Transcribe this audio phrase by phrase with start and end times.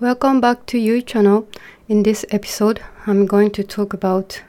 [0.00, 1.48] Welcome back to your channel.
[1.88, 4.44] In this episode, I'm going to talk about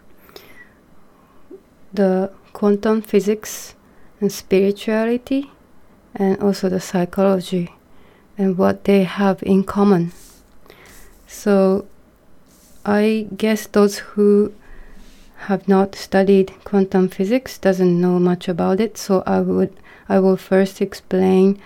[1.91, 3.73] the quantum physics
[4.21, 5.49] and spirituality
[6.13, 7.73] and also the psychology
[8.37, 10.11] and what they have in common.
[11.25, 11.87] So,
[12.85, 14.53] I guess those who
[15.47, 19.75] have not studied quantum physics doesn't know much about it, so I would
[20.07, 21.59] I will first explain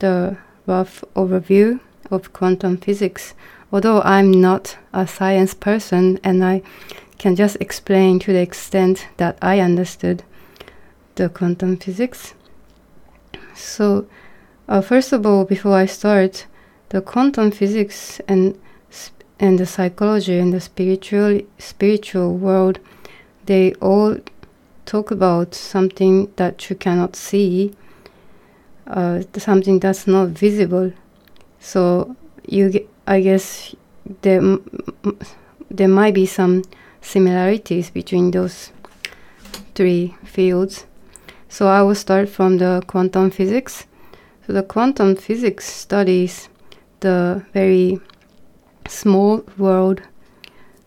[0.00, 1.78] the rough overview
[2.10, 3.34] of quantum physics.
[3.72, 6.62] Although I'm not a science person and I
[7.18, 10.22] can just explain to the extent that I understood
[11.16, 12.34] the quantum physics.
[13.54, 14.06] So,
[14.68, 16.46] uh, first of all, before I start,
[16.90, 18.58] the quantum physics and
[19.40, 22.80] and the psychology and the spiritual spiritual world,
[23.46, 24.18] they all
[24.84, 27.74] talk about something that you cannot see,
[28.86, 30.92] uh, something that's not visible.
[31.60, 33.74] So you, I guess,
[34.22, 34.58] there
[35.70, 36.62] there might be some
[37.00, 38.72] similarities between those
[39.74, 40.86] three fields.
[41.48, 43.86] So I will start from the quantum physics.
[44.46, 46.48] So the quantum physics studies
[47.00, 48.00] the very
[48.88, 50.02] small world,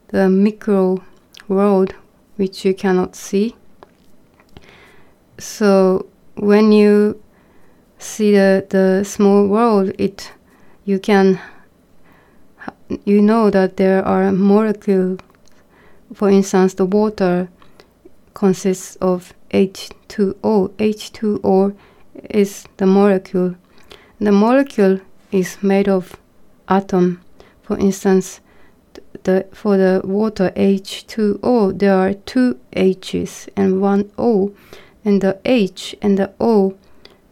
[0.09, 1.03] the micro
[1.47, 1.93] world
[2.35, 3.55] which you cannot see.
[5.37, 7.21] So when you
[7.97, 10.31] see the, the small world, it
[10.91, 11.39] you can
[13.05, 15.19] you know that there are molecules.
[16.13, 17.47] For instance, the water
[18.33, 20.69] consists of H2O.
[20.91, 21.73] H2O
[22.29, 23.55] is the molecule.
[24.19, 24.99] The molecule
[25.31, 26.17] is made of
[26.67, 27.21] atom.
[27.63, 28.41] For instance,
[29.23, 34.53] the for the water H2O there are two H's and one O,
[35.05, 36.75] and the H and the O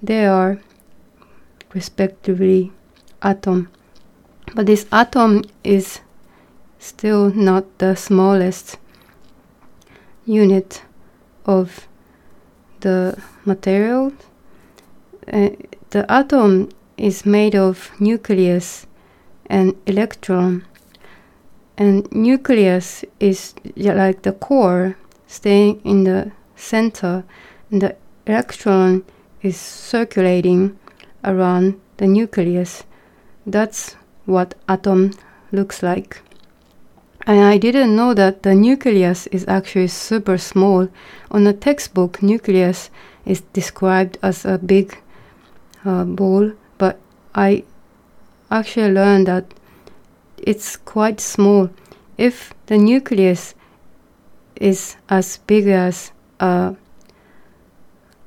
[0.02, 0.60] they are
[1.74, 2.72] respectively
[3.22, 3.70] atom.
[4.56, 6.02] But this atom is
[6.80, 8.78] still not the smallest
[10.26, 10.84] unit
[11.46, 11.88] of
[12.80, 14.14] the material.
[15.32, 15.50] Uh,
[15.90, 18.88] the atom is made of nucleus
[19.46, 20.66] and electron.
[21.78, 24.98] And nucleus is like the core
[25.28, 27.24] staying in the center,
[27.72, 27.96] and the
[28.28, 29.06] electron
[29.42, 30.78] is circulating
[31.24, 32.84] around the nucleus.
[33.50, 33.96] That's
[34.26, 35.12] what atom
[35.52, 36.22] looks like.
[37.26, 40.88] And I didn't know that the nucleus is actually super small.
[41.32, 42.92] On a textbook, nucleus
[43.26, 44.98] is described as a big
[45.84, 47.00] uh, ball, but
[47.34, 47.64] I
[48.52, 49.46] actually learned that
[50.38, 51.70] it's quite small.
[52.18, 53.56] If the nucleus
[54.56, 56.74] is as big as, uh,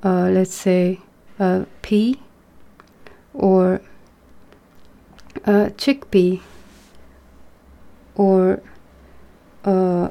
[0.02, 1.00] uh, let's say,
[1.38, 2.20] a pea
[3.34, 3.80] or
[5.44, 6.40] a chickpea
[8.14, 8.62] or
[9.64, 10.08] uh,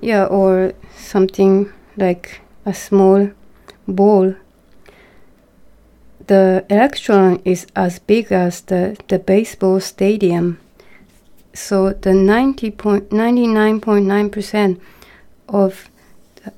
[0.00, 3.30] yeah or something like a small
[3.86, 4.34] ball
[6.26, 10.58] the electron is as big as the, the baseball stadium.
[11.54, 14.80] So the 99.9%
[15.48, 15.88] of
[16.36, 16.52] the,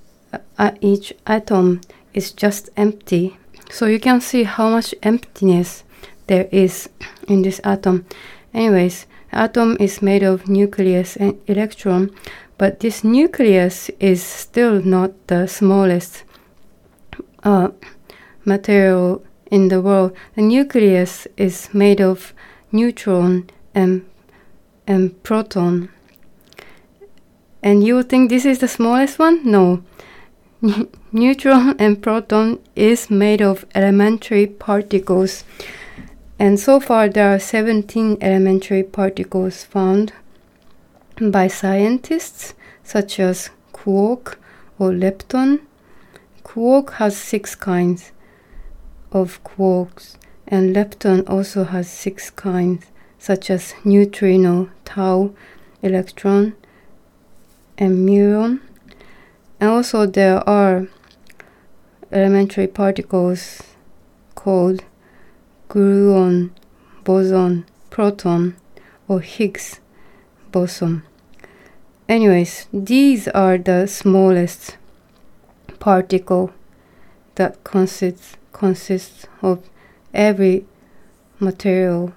[0.59, 1.81] uh, each atom
[2.15, 3.37] is just empty
[3.71, 5.85] so you can see how much emptiness
[6.27, 6.89] there is
[7.27, 8.07] in this atom.
[8.55, 12.11] Anyways, atom is made of nucleus and electron,
[12.57, 16.25] but this nucleus is still not the smallest
[17.45, 17.69] uh,
[18.45, 20.17] material in the world.
[20.35, 22.35] The nucleus is made of
[22.73, 24.05] neutron and
[24.87, 25.91] and proton.
[27.63, 29.41] And you think this is the smallest one?
[29.45, 29.83] No.
[31.13, 35.45] Neutron and proton is made of elementary particles.
[36.39, 40.13] And so far, there are 17 elementary particles found
[41.21, 44.39] by scientists such as quark
[44.79, 45.61] or lepton.
[46.43, 48.13] Quark has six kinds
[49.13, 50.17] of quarks,
[50.47, 52.87] and lepton also has six kinds,
[53.19, 55.35] such as neutrino, tau,
[55.83, 56.55] electron,
[57.77, 58.61] and muon.
[59.61, 60.87] And also there are
[62.13, 63.63] elementary particles
[64.35, 64.85] called
[65.69, 66.51] gluon,
[67.05, 68.57] boson, proton,
[69.09, 69.81] or Higgs
[70.53, 71.03] boson.
[72.09, 74.77] Anyways, these are the smallest
[75.79, 76.53] particle
[77.35, 79.63] that consists consists of
[80.13, 80.65] every
[81.39, 82.13] material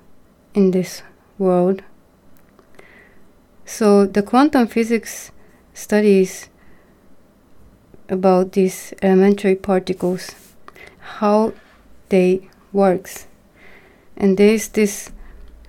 [0.54, 1.04] in this
[1.38, 1.84] world.
[3.66, 5.32] So the quantum physics
[5.74, 6.50] studies
[8.12, 10.36] about these elementary particles,
[11.00, 11.54] how
[12.10, 13.26] they works.
[14.16, 15.12] And there is this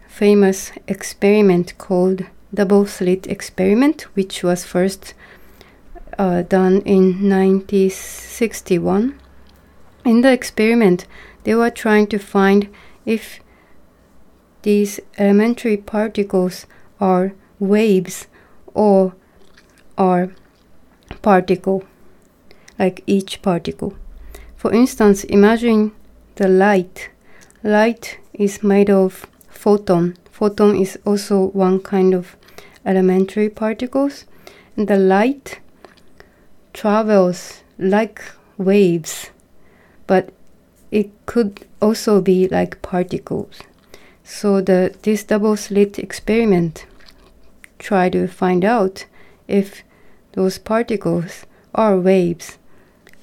[0.09, 5.15] famous experiment called double slit experiment, which was first
[6.19, 9.19] uh, done in 1961.
[10.05, 11.07] In the experiment,
[11.45, 12.69] they were trying to find
[13.07, 13.41] if
[14.63, 16.67] these elementary particles
[17.01, 18.27] are waves
[18.75, 19.15] or
[19.97, 20.33] are
[21.23, 21.85] particle,
[22.83, 23.95] like each particle.
[24.57, 25.93] For instance, imagine
[26.35, 27.11] the light.
[27.63, 30.17] Light is made of photon.
[30.31, 32.37] Photon is also one kind of
[32.85, 34.25] elementary particles.
[34.77, 35.61] And the light
[36.73, 38.21] travels like
[38.59, 39.31] waves,
[40.09, 40.31] but
[40.91, 43.61] it could also be like particles.
[44.25, 46.87] So the this double slit experiment
[47.79, 49.07] try to find out
[49.47, 49.85] if
[50.33, 52.59] those particles are waves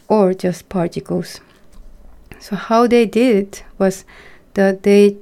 [0.09, 1.39] or just particles.
[2.39, 4.03] So how they did it was
[4.56, 5.17] that they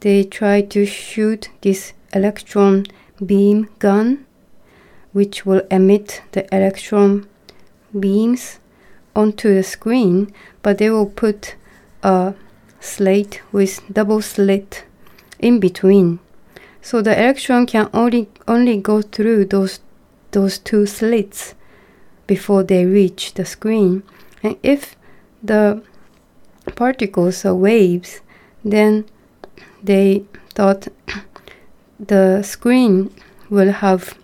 [0.00, 2.86] they tried to shoot this electron
[3.24, 4.26] beam gun
[5.12, 7.26] which will emit the electron
[7.98, 8.58] beams
[9.14, 10.32] onto the screen
[10.62, 11.56] but they will put
[12.02, 12.34] a
[12.80, 14.84] slate with double slit
[15.38, 16.18] in between.
[16.82, 19.80] So the electron can only only go through those
[20.32, 21.54] those two slits
[22.30, 24.04] before they reach the screen.
[24.40, 24.94] And if
[25.42, 25.82] the
[26.76, 28.20] particles are waves,
[28.64, 29.04] then
[29.82, 30.22] they
[30.54, 30.86] thought
[32.12, 33.12] the screen
[33.48, 34.16] will have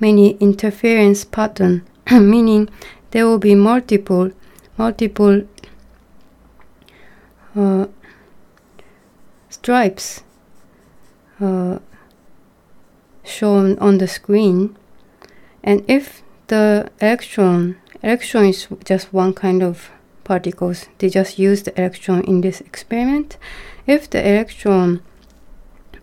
[0.00, 2.68] many interference pattern, meaning
[3.12, 4.32] there will be multiple
[4.76, 5.46] multiple
[7.54, 7.86] uh,
[9.48, 10.24] stripes
[11.40, 11.78] uh,
[13.22, 14.76] shown on the screen
[15.62, 19.90] and if the electron electron is just one kind of
[20.24, 23.36] particles they just use the electron in this experiment
[23.86, 25.00] if the electron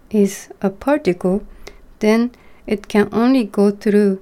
[0.09, 1.45] is a particle
[1.99, 2.31] then
[2.67, 4.21] it can only go through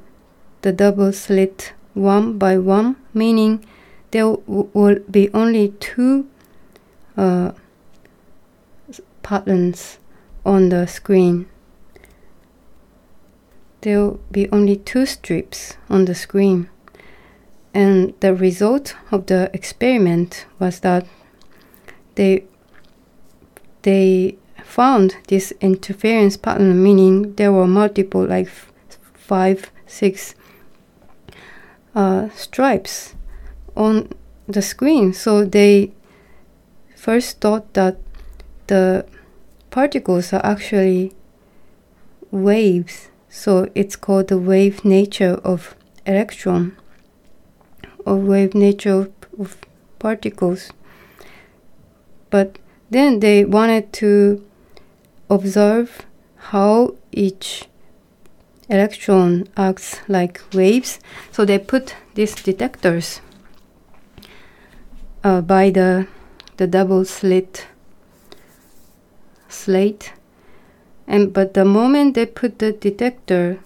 [0.62, 3.64] the double slit one by one meaning
[4.12, 6.28] there will be only two
[7.18, 7.52] uh,
[9.22, 10.00] patterns
[10.46, 11.49] on the screen.
[13.82, 16.70] There will be only two strips on the screen.
[17.74, 21.06] And the result of the experiment was that
[22.16, 22.44] they
[23.84, 28.50] they found this interference pattern, meaning there were multiple, like
[29.14, 30.36] five, six
[31.96, 33.16] uh, stripes
[33.76, 34.10] on
[34.48, 35.14] the screen.
[35.14, 35.94] So they
[36.96, 37.98] first thought that
[38.68, 39.06] the
[39.70, 41.14] particles are actually
[42.32, 46.76] waves, so it's called the wave nature of electron
[48.06, 49.10] or wave nature
[49.40, 49.58] of
[50.00, 50.72] particles.
[52.30, 52.58] But
[52.90, 54.44] then they wanted to
[55.30, 56.06] observe
[56.36, 57.66] how each
[58.70, 61.00] electron acts like waves,
[61.32, 63.22] so they put these detectors
[65.24, 66.08] uh, by the
[66.58, 67.68] the double slit
[69.48, 70.14] slate
[71.10, 73.60] and but the moment they put the detector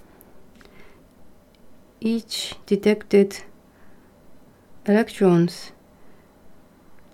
[2.00, 3.44] each detected
[4.86, 5.72] electrons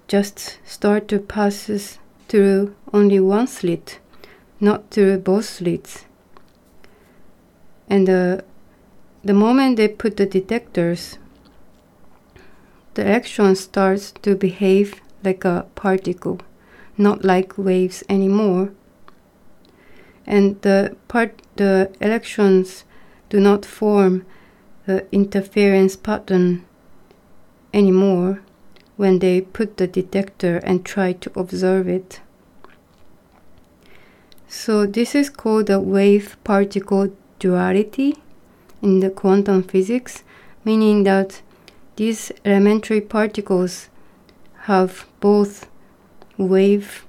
[0.08, 1.98] just start to passes
[2.28, 4.00] through only one slit
[4.60, 6.06] not through both slits
[7.90, 11.18] and the moment they put the detectors
[12.94, 16.40] the electron starts to behave like a particle
[17.00, 18.72] not like waves anymore.
[20.30, 22.86] And the part the electrons
[23.30, 24.26] do not form
[24.86, 26.66] the interference pattern
[27.74, 28.42] anymore
[28.96, 32.22] when they put the detector and try to observe it.
[34.48, 38.18] So this is called the wave particle duality
[38.82, 40.24] in the quantum physics,
[40.64, 41.42] meaning that
[41.96, 43.90] these elementary particles
[44.64, 45.68] have both
[46.38, 47.06] wave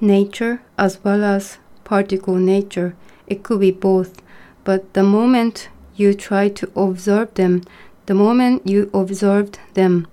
[0.00, 2.94] nature as well as particle nature.
[3.26, 4.22] It could be both,
[4.64, 7.62] but the moment you try to observe them,
[8.06, 10.06] the moment you observed them,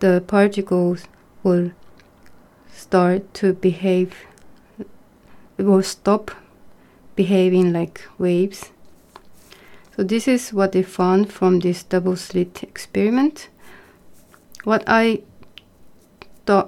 [0.00, 1.04] the particles
[1.42, 1.70] will
[2.72, 4.14] start to behave,
[5.56, 6.30] will stop
[7.16, 8.70] behaving like waves.
[9.96, 13.48] So this is what they found from this double slit experiment.
[14.64, 15.22] What I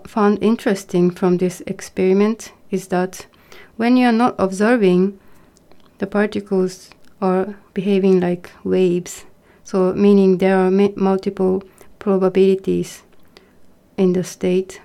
[0.07, 3.27] found interesting from this experiment is that
[3.77, 5.19] when you are not observing,
[5.99, 6.91] the particles
[7.21, 9.25] are behaving like waves.
[9.65, 11.63] So, meaning there are multiple
[11.99, 13.03] probabilities
[13.97, 14.81] in the state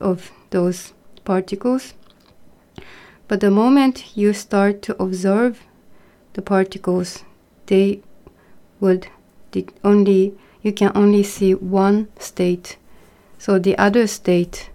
[0.00, 0.92] of those
[1.24, 1.94] particles.
[3.28, 5.62] But the moment you start to observe
[6.32, 7.24] the particles,
[7.66, 8.00] they
[8.80, 9.08] would
[9.84, 12.76] only you can only see one state,
[13.38, 14.70] so the other state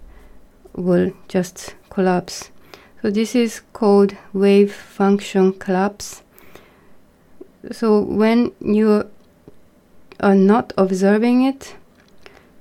[0.74, 2.50] will just collapse.
[3.02, 6.22] So this is called wave function collapse.
[7.70, 9.08] So when you
[10.20, 11.76] are not observing it,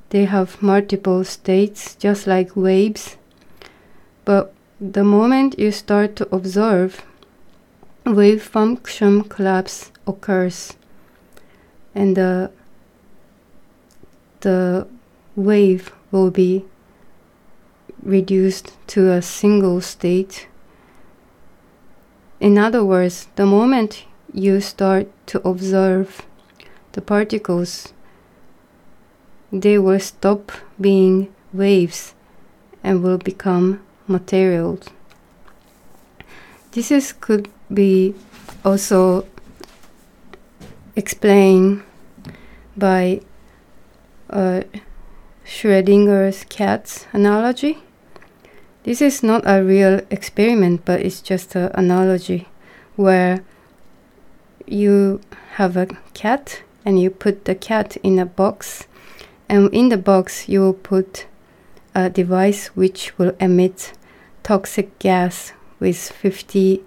[0.09, 3.17] they have multiple states just like waves.
[4.25, 7.03] But the moment you start to observe,
[8.05, 10.73] wave function collapse occurs
[11.95, 12.51] and the
[14.41, 14.87] the
[15.35, 16.65] wave will be
[18.01, 20.47] reduced to a single state.
[22.39, 26.25] In other words, the moment you start to observe
[26.91, 27.93] the particles,
[29.51, 32.13] they will stop being waves
[32.83, 34.89] and will become materials.
[36.71, 38.15] This is, could be
[38.65, 39.27] also
[40.95, 41.83] explained
[42.75, 43.21] by
[44.29, 44.63] uh,
[45.45, 47.77] Schrodinger's cat's analogy.
[48.83, 52.47] This is not a real experiment, but it's just an analogy
[52.95, 53.43] where
[54.65, 55.21] you
[55.55, 58.87] have a cat and you put the cat in a box,
[59.47, 61.27] and in the box you will put
[61.95, 63.93] a device which will emit
[64.43, 66.83] toxic gas with 50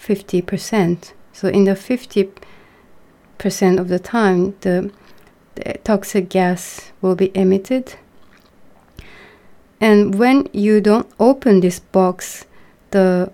[0.00, 1.12] 50%.
[1.32, 4.90] So in the 50% of the time the, the
[5.84, 7.94] toxic gas will be emitted.
[9.80, 12.44] And when you don't open this box,
[12.90, 13.32] the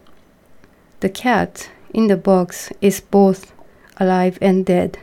[1.00, 3.52] the cat in the box is both
[3.98, 4.98] alive and dead.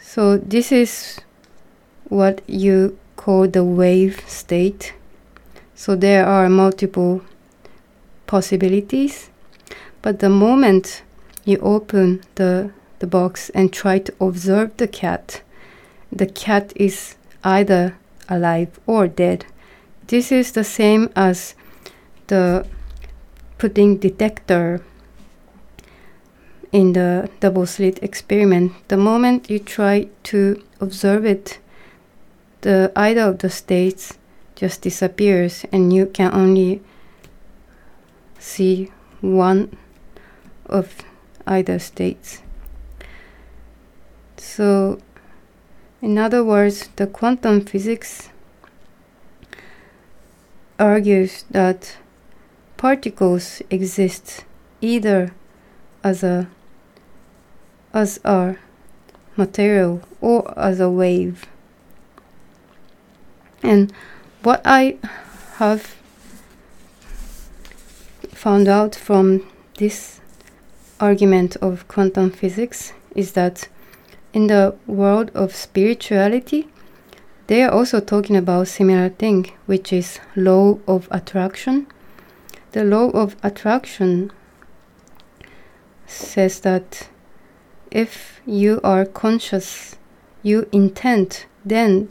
[0.00, 1.20] So this is
[2.08, 4.94] what you call the wave state.
[5.74, 7.22] So there are multiple
[8.26, 9.30] possibilities,
[10.02, 11.02] but the moment
[11.44, 12.70] you open the
[13.02, 15.42] the box and try to observe the cat,
[16.12, 17.96] the cat is either
[18.28, 19.44] alive or dead.
[20.06, 21.56] This is the same as
[22.28, 22.64] the
[23.58, 24.80] putting detector
[26.70, 31.58] in the double slit experiment, the moment you try to observe it,
[32.60, 34.16] the either of the states
[34.54, 36.80] just disappears and you can only
[38.38, 39.76] see one
[40.66, 41.02] of
[41.48, 42.41] either states.
[44.42, 44.98] So,
[46.02, 48.28] in other words, the quantum physics
[50.78, 51.96] argues that
[52.76, 54.44] particles exist
[54.80, 55.32] either
[56.02, 56.48] as a
[57.94, 58.56] as a
[59.36, 61.46] material or as a wave.
[63.62, 63.92] And
[64.42, 64.98] what I
[65.58, 65.94] have
[68.34, 69.46] found out from
[69.78, 70.20] this
[70.98, 73.68] argument of quantum physics is that
[74.32, 76.68] in the world of spirituality,
[77.48, 81.86] they are also talking about similar thing, which is law of attraction.
[82.72, 84.30] The law of attraction
[86.06, 87.08] says that
[87.90, 89.96] if you are conscious,
[90.42, 92.08] you intend, then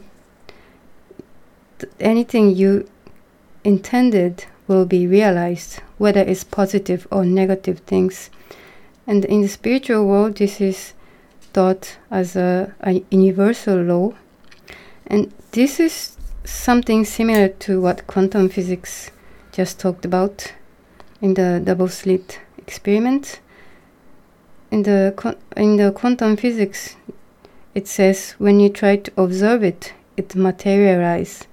[1.78, 2.88] th- anything you
[3.64, 8.30] intended will be realized, whether it's positive or negative things.
[9.06, 10.94] And in the spiritual world, this is
[11.52, 14.12] thought as a, a universal law.
[15.06, 19.10] And this is something similar to what quantum physics
[19.52, 20.52] just talked about
[21.20, 23.40] in the double slit experiment
[24.70, 26.96] in the in the quantum physics
[27.74, 31.46] it says when you try to observe it it materializes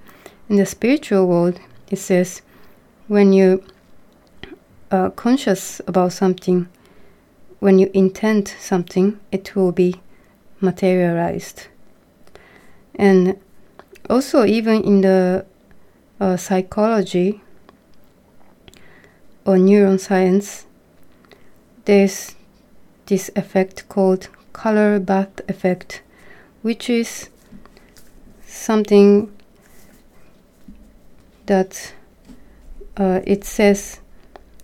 [0.50, 1.60] in the spiritual world
[1.92, 2.42] it says
[3.08, 3.64] when you
[4.92, 6.68] are conscious about something
[7.60, 10.02] when you intend something it will be
[10.60, 11.68] materialized.
[12.96, 13.40] And
[14.10, 15.46] also even in the
[16.20, 17.42] uh, psychology
[19.46, 20.66] or neuroscience
[21.86, 22.36] there's
[23.08, 26.04] this effect called color bath effect,
[26.62, 27.30] which is
[28.46, 29.32] something
[31.48, 31.94] that
[32.98, 34.00] uh, it says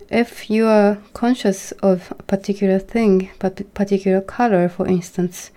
[0.10, 5.52] if you are conscious of a particular thing, but particular color, for instance,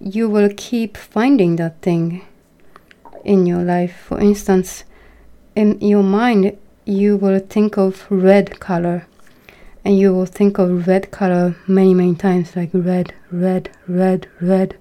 [0.00, 2.24] you will keep finding that thing
[3.24, 3.96] in your life.
[4.06, 4.84] For instance,
[5.56, 9.06] in your mind, you will think of red color
[9.84, 14.76] and you will think of red color many many times like red red red red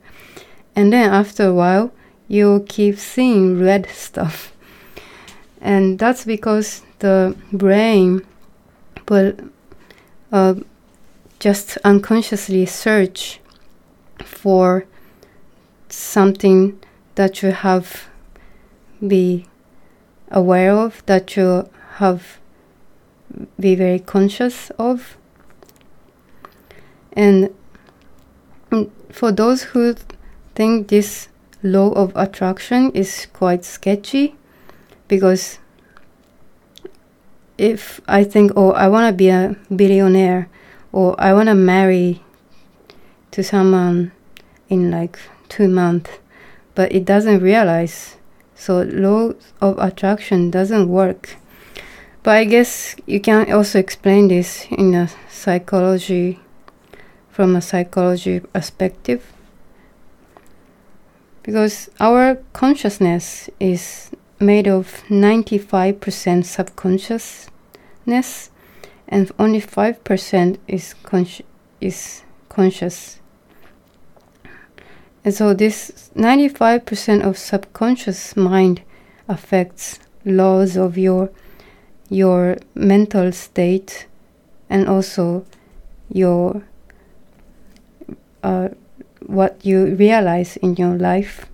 [0.75, 1.93] and then after a while
[2.27, 4.53] you'll keep seeing red stuff
[5.61, 8.21] and that's because the brain
[9.09, 9.33] will
[10.31, 10.55] uh,
[11.39, 13.39] just unconsciously search
[14.23, 14.85] for
[15.89, 16.79] something
[17.15, 18.09] that you have
[19.05, 19.45] be
[20.31, 22.39] aware of that you have
[23.59, 25.17] be very conscious of.
[27.13, 27.53] And
[29.11, 29.95] for those who
[30.55, 31.29] think this
[31.63, 34.35] law of attraction is quite sketchy
[35.07, 35.59] because
[37.57, 40.49] if I think, oh, I want to be a billionaire
[40.91, 42.23] or I want to marry
[43.31, 44.11] to someone
[44.69, 45.17] in like
[45.49, 46.11] two months,
[46.75, 48.17] but it doesn't realize.
[48.55, 51.35] So law of attraction doesn't work.
[52.23, 56.39] But I guess you can also explain this in a psychology,
[57.29, 59.31] from a psychology perspective.
[61.43, 68.51] Because our consciousness is made of 95% subconsciousness
[69.07, 71.43] and only 5% is, consci-
[71.81, 73.19] is conscious.
[75.23, 78.81] And so this 95% of subconscious mind
[79.27, 81.29] affects laws of your
[82.09, 84.07] your mental state
[84.69, 85.45] and also
[86.09, 86.63] your
[88.43, 88.69] uh,
[89.25, 91.47] what you realize in your life.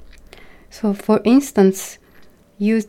[0.69, 1.97] So, for instance,
[2.57, 2.83] you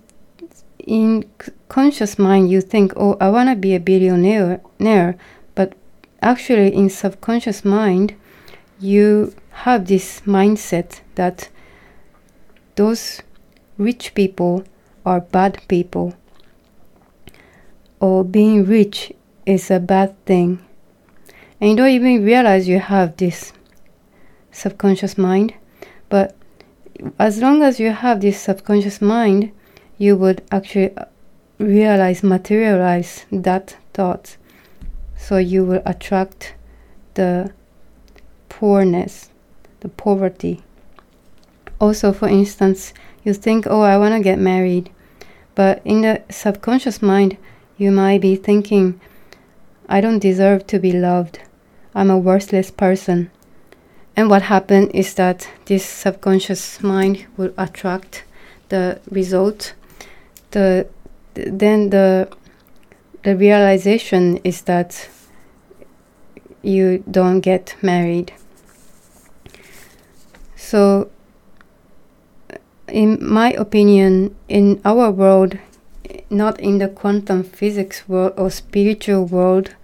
[0.78, 1.24] in
[1.68, 5.16] conscious mind you think, "Oh, I want to be a billionaire,"
[5.54, 5.74] but
[6.20, 8.14] actually, in subconscious mind,
[8.80, 11.48] you have this mindset that
[12.76, 13.22] those
[13.78, 14.64] rich people
[15.06, 16.14] are bad people
[18.00, 19.12] or being rich
[19.46, 20.58] is a bad thing.
[21.60, 23.52] And you don't even realize you have this
[24.50, 25.54] subconscious mind
[26.08, 26.36] but
[27.18, 29.50] as long as you have this subconscious mind
[29.98, 31.04] you would actually uh,
[31.58, 34.36] realize materialize that thought
[35.16, 36.54] so you will attract
[37.14, 37.52] the
[38.48, 39.30] poorness
[39.84, 40.62] the poverty.
[41.78, 44.90] Also, for instance, you think, oh, I want to get married,
[45.54, 47.36] but in the subconscious mind,
[47.76, 48.98] you might be thinking,
[49.86, 51.40] I don't deserve to be loved.
[51.94, 53.30] I'm a worthless person.
[54.16, 58.24] And what happened is that this subconscious mind will attract
[58.68, 59.74] the result.
[60.52, 60.86] The
[61.34, 62.28] then the
[63.22, 65.08] the realization is that
[66.62, 68.32] you don't get married
[70.64, 71.10] so,
[72.88, 75.58] in my opinion, in our world,
[76.30, 79.74] not in the quantum physics world or spiritual world,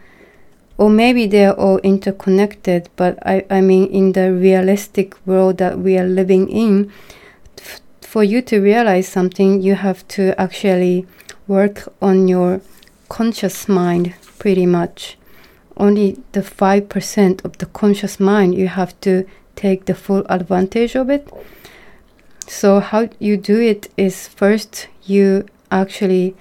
[0.81, 5.99] or maybe they're all interconnected, but I, I mean, in the realistic world that we
[5.99, 6.91] are living in,
[7.59, 11.07] f- for you to realize something, you have to actually
[11.47, 12.63] work on your
[13.11, 15.19] conscious mind pretty much.
[15.77, 21.11] Only the 5% of the conscious mind you have to take the full advantage of
[21.11, 21.29] it.
[22.47, 26.37] So, how you do it is first you actually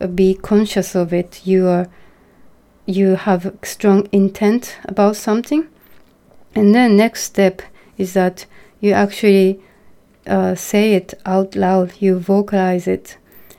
[0.00, 1.42] uh, be conscious of it.
[1.44, 1.86] You are
[2.86, 5.68] you have strong intent about something,
[6.54, 7.62] and then next step
[7.96, 8.46] is that
[8.80, 9.60] you actually
[10.26, 11.92] uh, say it out loud.
[11.98, 13.16] You vocalize it,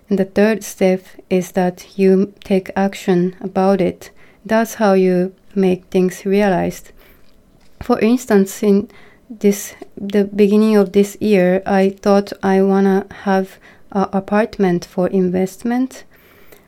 [0.10, 4.12] and the third step is that you take action about it.
[4.46, 6.92] That's how you make things realized.
[7.82, 8.90] For instance, in
[9.30, 13.58] this the beginning of this year, I thought I wanna have
[13.92, 16.04] an apartment for investment,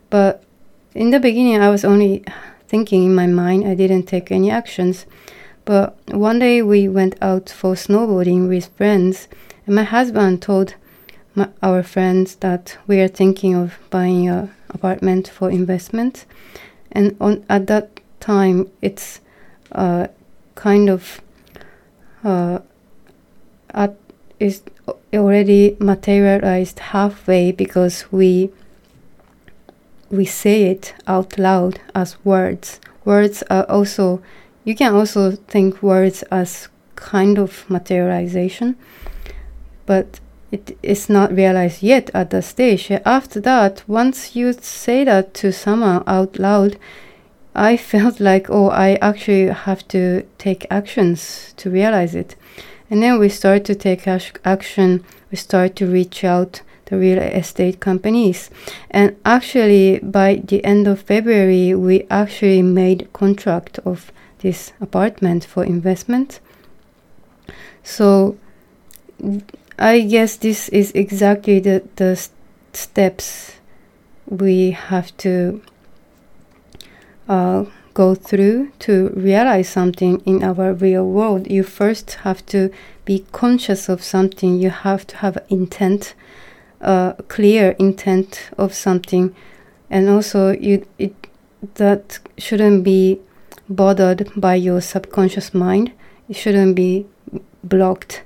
[0.10, 0.44] but
[0.94, 2.24] in the beginning, I was only
[2.68, 3.68] thinking in my mind.
[3.68, 5.06] I didn't take any actions.
[5.66, 9.28] But one day we went out for snowboarding with friends,
[9.66, 10.76] and my husband told
[11.36, 16.26] my, our friends that we are thinking of buying an apartment for investment.
[16.92, 19.20] And on at that time, it's
[19.74, 20.08] uh,
[20.56, 21.22] kind of
[22.24, 22.60] uh,
[23.72, 23.96] at,
[24.40, 24.62] is
[25.14, 28.52] already materialized halfway because we
[30.10, 32.80] we say it out loud as words.
[33.06, 34.22] Words are also
[34.68, 38.76] you can also think words as kind of materialization,
[39.86, 40.20] but
[40.52, 42.92] it is not realized yet at the stage.
[43.06, 46.78] After that, once you say that to someone out loud,
[47.56, 52.36] I felt like, oh, I actually have to take actions to realize it.
[52.90, 57.80] And then we start to take action, we start to reach out the real estate
[57.80, 58.50] companies.
[58.92, 65.64] And actually, by the end of February, we actually made contract of this apartment for
[65.64, 66.40] investment.
[67.84, 68.38] So
[69.80, 72.28] I guess this is exactly the, the
[72.74, 73.54] steps
[74.28, 75.62] we have to
[77.30, 81.50] uh, go through to realize something in our real world.
[81.50, 82.70] You first have to
[83.06, 84.60] be conscious of something.
[84.60, 86.14] You have to have intent,
[86.82, 89.36] uh, clear intent of something,
[89.90, 91.14] and also you it
[91.76, 93.20] that shouldn't be
[93.70, 95.92] bothered by your subconscious mind.
[96.30, 97.06] It shouldn't be
[97.64, 98.24] blocked,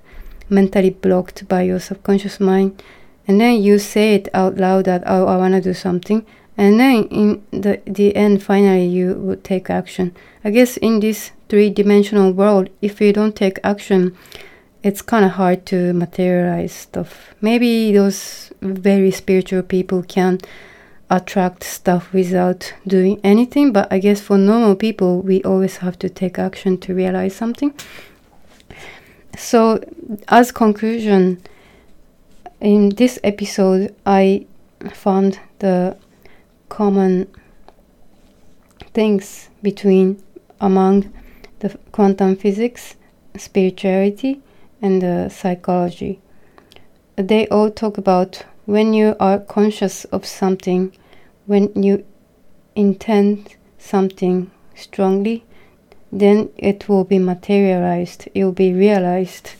[0.49, 2.81] mentally blocked by your subconscious mind.
[3.27, 6.25] And then you say it out loud that, oh, I want to do something.
[6.57, 10.15] And then in the, the end, finally, you would take action.
[10.43, 14.17] I guess in this three dimensional world, if you don't take action,
[14.83, 17.33] it's kind of hard to materialize stuff.
[17.41, 20.39] Maybe those very spiritual people can
[21.09, 26.09] attract stuff without doing anything, but I guess for normal people, we always have to
[26.09, 27.73] take action to realize something.
[29.37, 29.83] So,
[30.29, 31.41] as conclusion,
[32.59, 34.45] in this episode, I
[34.93, 35.97] found the
[36.69, 37.27] common
[38.93, 40.21] things between
[40.59, 41.11] among
[41.59, 42.95] the quantum physics,
[43.37, 44.41] spirituality,
[44.81, 46.19] and the psychology.
[47.15, 50.91] They all talk about when you are conscious of something,
[51.45, 52.05] when you
[52.75, 55.43] intend something strongly,
[56.11, 59.51] then it will be materialized, it will be realized.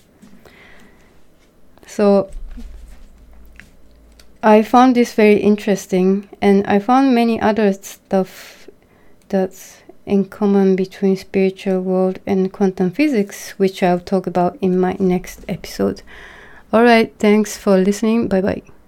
[1.86, 2.30] So
[4.44, 8.70] I found this very interesting, and I found many other stuff
[9.30, 9.81] that's
[10.12, 15.46] in common between spiritual world and quantum physics, which I'll talk about in my next
[15.48, 16.04] episode.
[16.74, 18.28] All right, thanks for listening.
[18.28, 18.81] Bye bye.